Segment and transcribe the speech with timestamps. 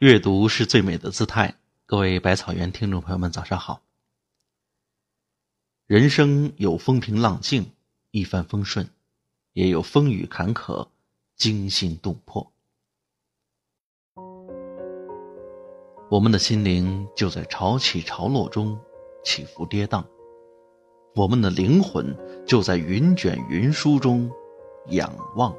[0.00, 3.82] 阅读是最美的姿态，各位百草园听众朋友们，早上好。
[5.86, 7.70] 人生有风平浪静、
[8.10, 8.88] 一帆风顺，
[9.52, 10.88] 也有风雨坎坷、
[11.36, 12.50] 惊心动魄。
[16.10, 18.80] 我们的心灵就在潮起潮落中
[19.22, 20.02] 起伏跌宕，
[21.14, 24.30] 我们的灵魂就在云卷云舒中
[24.86, 25.54] 仰望、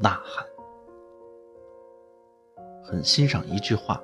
[0.00, 0.49] 呐喊。
[2.90, 4.02] 很欣赏一句话：“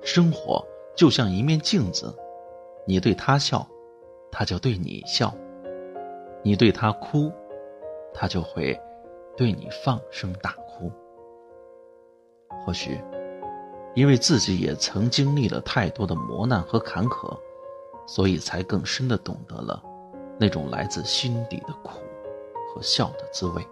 [0.00, 0.64] 生活
[0.94, 2.14] 就像一面镜子，
[2.86, 3.66] 你对他笑，
[4.30, 5.34] 他就对你笑；
[6.40, 7.32] 你对他哭，
[8.14, 8.80] 他就会
[9.36, 10.88] 对你放声大哭。”
[12.64, 13.02] 或许，
[13.96, 17.36] 因为自己也曾经历了太多的磨难和坎坷，
[18.06, 19.82] 所以才更深的懂得了
[20.38, 21.98] 那种来自心底的苦
[22.72, 23.66] 和笑的滋味，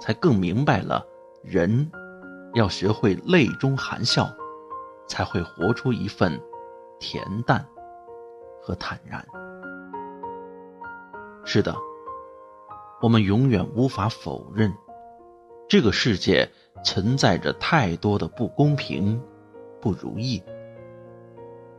[0.00, 1.06] 才更明白了
[1.42, 1.92] 人。
[2.54, 4.30] 要学会泪中含笑，
[5.08, 6.40] 才会活出一份
[7.00, 7.66] 恬淡
[8.62, 9.24] 和坦然。
[11.44, 11.76] 是的，
[13.02, 14.72] 我们永远无法否认，
[15.68, 16.48] 这个世界
[16.84, 19.20] 存在着太多的不公平、
[19.80, 20.42] 不如意。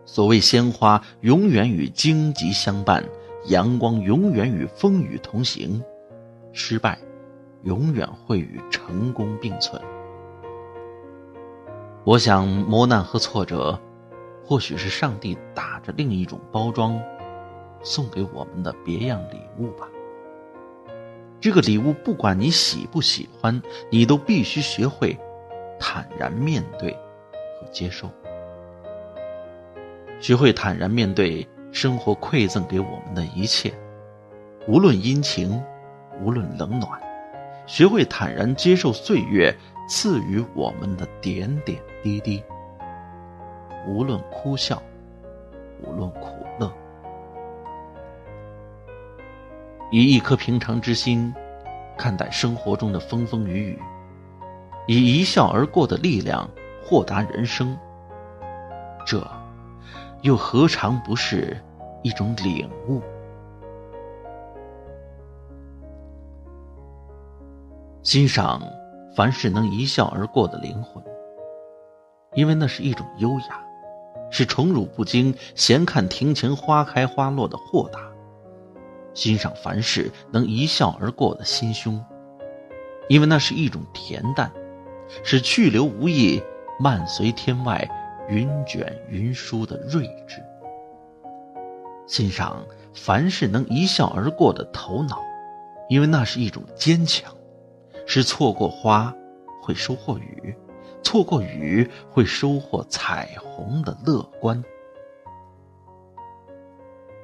[0.04, 3.04] 所谓鲜花永远与荆棘相伴，
[3.48, 5.82] 阳光永远与风雨同行，
[6.52, 7.00] 失败
[7.64, 9.82] 永远会与成功并存。
[12.08, 13.80] 我想，磨难和挫折，
[14.46, 17.02] 或许是上帝打着另一种包装，
[17.82, 19.88] 送给我们的别样礼物吧。
[21.42, 25.18] 这个礼物，不管你喜不喜欢，你都必须学会
[25.80, 28.08] 坦然面对和接受。
[30.20, 33.74] 学会坦然面对生活馈赠给我们的一切，
[34.68, 35.60] 无论阴晴，
[36.22, 37.02] 无论冷暖。
[37.66, 39.52] 学会坦然接受岁月
[39.88, 42.44] 赐予我们的点点滴滴，
[43.88, 44.82] 无论哭笑，
[45.84, 46.72] 无论苦乐，
[49.92, 51.34] 以一颗平常之心
[51.96, 53.80] 看待生活中的风风雨雨，
[54.88, 56.50] 以一笑而过的力量
[56.84, 57.78] 豁达人生，
[59.06, 59.26] 这
[60.22, 61.56] 又何尝不是
[62.02, 63.02] 一种领悟？
[68.02, 68.62] 欣赏
[69.16, 71.02] 凡事能一笑而过的灵魂，
[72.34, 73.64] 因为那是一种优雅，
[74.30, 78.00] 是宠辱不惊、闲看庭前花开花落的豁达；
[79.14, 82.04] 欣赏凡事能一笑而过的心胸，
[83.08, 84.52] 因为那是一种恬淡，
[85.24, 86.44] 是去留无意、
[86.78, 87.90] 漫随天外
[88.28, 90.42] 云卷云舒的睿智；
[92.06, 92.62] 欣赏
[92.94, 95.22] 凡事能一笑而过的头脑，
[95.88, 97.34] 因为那是一种坚强。
[98.06, 99.14] 是错过花，
[99.62, 100.54] 会收获雨；
[101.04, 104.64] 错过雨，会收获彩虹的乐观。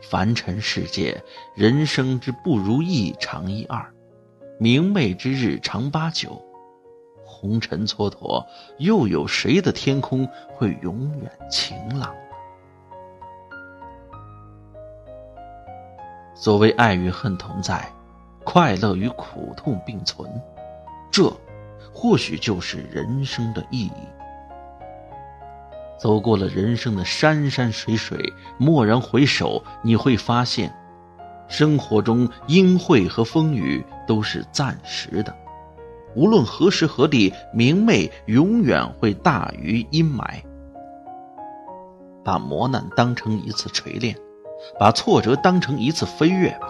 [0.10, 1.24] 凡尘世界，
[1.56, 3.94] 人生之不如意常一二，
[4.60, 6.42] 明媚之日常八九。
[7.24, 8.46] 红尘蹉跎，
[8.78, 12.14] 又有谁的天空会永远晴朗？
[16.36, 17.90] 所谓爱与恨同在，
[18.44, 20.30] 快乐与苦痛并存。
[21.12, 21.32] 这，
[21.94, 23.92] 或许就是人生的意义。
[26.00, 30.74] 走过了人生的山山水水，蓦然回首，你会发现，
[31.48, 35.36] 生活中阴晦和风雨都是暂时的。
[36.16, 40.42] 无论何时何地，明媚永远会大于阴霾。
[42.24, 44.16] 把磨难当成一次锤炼，
[44.80, 46.68] 把挫折当成一次飞跃吧。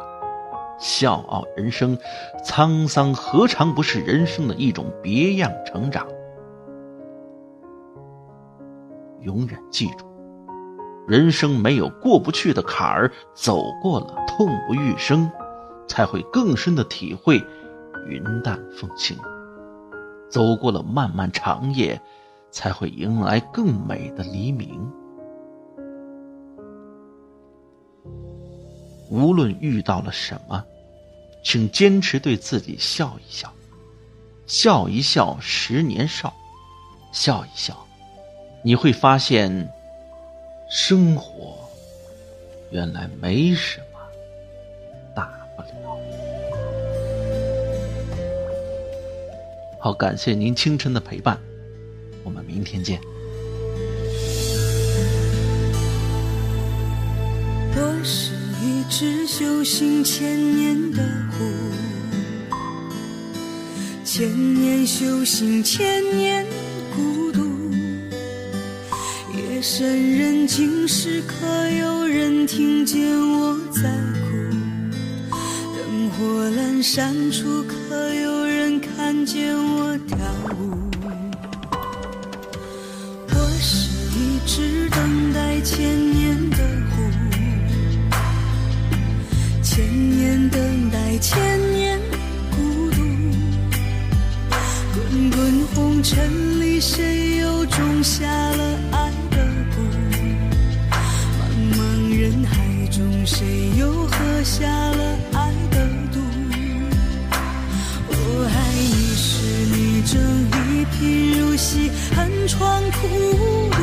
[0.81, 1.95] 笑傲人生，
[2.43, 6.07] 沧桑何尝不是人生的一种别样成长？
[9.19, 10.07] 永远记住，
[11.07, 15.31] 人生没有过不去的坎儿，走过了痛不欲生，
[15.87, 17.39] 才会更深的体会
[18.07, 19.15] 云淡风轻；
[20.31, 22.01] 走过了漫漫长夜，
[22.49, 24.91] 才会迎来更美的黎明。
[29.11, 30.65] 无论遇到了什么。
[31.43, 33.51] 请坚持对自己笑一笑，
[34.45, 36.33] 笑一笑，十年少，
[37.11, 37.75] 笑一笑，
[38.63, 39.69] 你会发现，
[40.69, 41.57] 生活
[42.69, 43.99] 原来没什么
[45.15, 45.97] 大不了。
[49.79, 51.39] 好，感谢您清晨的陪伴，
[52.23, 53.01] 我们明天见。
[58.91, 61.01] 一只修行千年的
[61.31, 61.45] 苦。
[64.03, 66.45] 千年修行，千年
[66.93, 67.71] 孤独。
[69.33, 73.89] 夜深人静时，可有人听见我在
[74.25, 75.37] 哭？
[75.77, 80.17] 灯火阑珊处，可有人看见我跳
[80.59, 80.91] 舞？
[83.29, 83.89] 我是
[84.19, 86.57] 一只等待千年的
[91.21, 91.39] 千
[91.71, 91.99] 年
[92.49, 92.97] 孤独。
[94.93, 95.39] 滚滚
[95.73, 99.37] 红尘里，谁又种下了爱的
[99.71, 99.77] 蛊？
[101.37, 101.39] 茫
[101.77, 101.79] 茫
[102.19, 102.51] 人海
[102.87, 103.37] 中，谁
[103.77, 106.19] 又喝下了爱的毒？
[108.09, 108.13] 我
[108.49, 109.31] 爱你时，
[109.71, 110.11] 你正
[110.49, 110.99] 一贫
[111.39, 112.97] 如洗，寒窗苦
[113.69, 113.77] 读；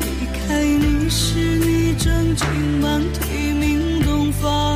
[0.00, 0.06] 离
[0.38, 2.06] 开你时，你正
[2.36, 2.46] 金
[2.80, 4.69] 榜题名，东方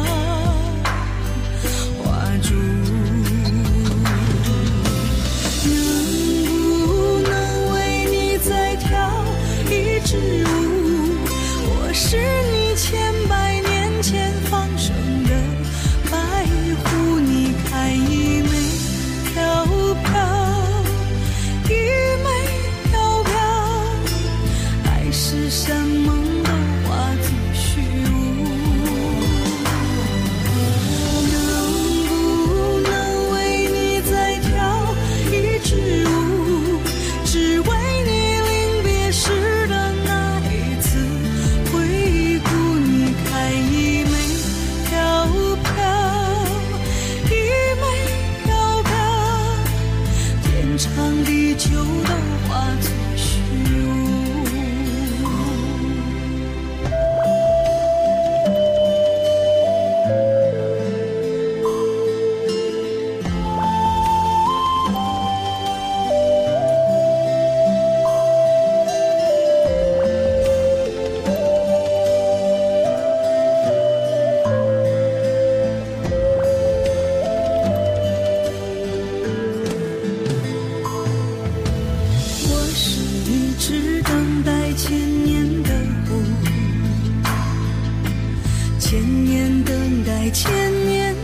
[89.44, 90.50] 千年等待，千
[90.87, 91.14] 年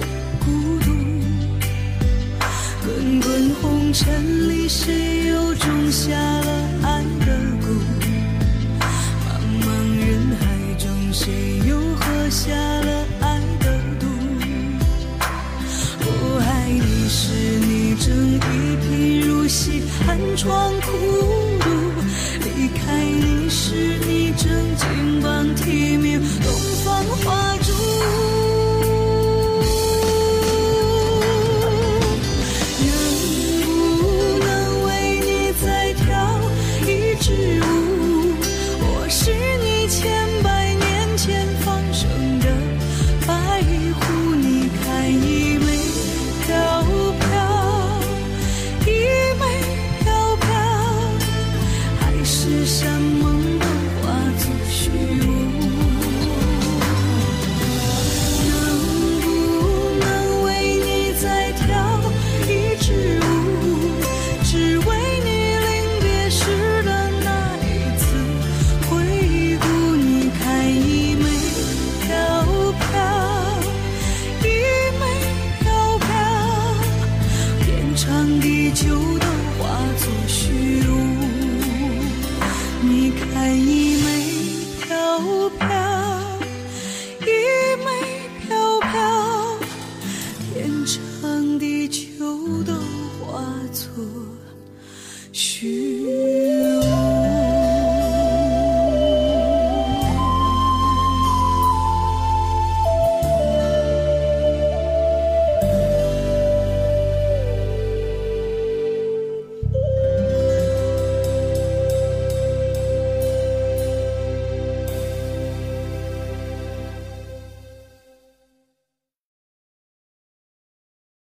[0.40, 0.92] 孤独。
[2.84, 7.32] 滚滚红尘里，谁又种下了爱的
[7.62, 7.64] 蛊？
[9.24, 9.26] 茫
[9.64, 10.44] 茫人海
[10.76, 14.06] 中，谁又喝下了爱的毒？
[16.02, 18.38] 我爱你时，你正一
[18.84, 21.19] 贫如洗，寒窗苦
[52.50, 53.19] 是什么？